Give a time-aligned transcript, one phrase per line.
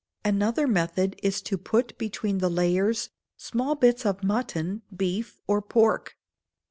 [0.25, 6.17] Another method is to put between the layers small bits of mutton, beef, or pork.